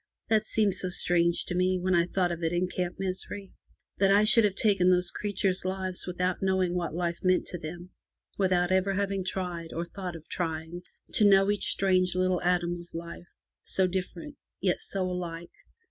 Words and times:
That 0.29 0.47
seemed 0.47 0.73
so 0.73 0.89
strange 0.89 1.45
to 1.45 1.53
me, 1.53 1.77
when 1.79 1.93
I 1.93 2.07
thought 2.07 2.31
of 2.31 2.41
it 2.41 2.51
in 2.51 2.67
Camp 2.67 2.97
Misery— 2.97 3.53
that 3.99 4.09
I 4.09 4.23
should 4.23 4.43
have 4.45 4.55
taken 4.55 4.89
those 4.89 5.11
creatures* 5.11 5.63
lives 5.63 6.07
without 6.07 6.41
knowing 6.41 6.73
what 6.73 6.95
life 6.95 7.19
meant 7.23 7.45
to 7.49 7.59
them, 7.59 7.91
without 8.35 8.71
ever 8.71 8.95
having 8.95 9.23
tried, 9.23 9.71
or 9.71 9.85
thought 9.85 10.15
of 10.15 10.27
trying, 10.27 10.81
to 11.13 11.29
know 11.29 11.51
each 11.51 11.65
strange 11.67 12.15
little 12.15 12.41
atom 12.41 12.81
of 12.81 12.91
life, 12.95 13.27
so 13.63 13.85
different, 13.85 14.37
yet 14.59 14.81
so 14.81 15.03
alike. 15.07 15.51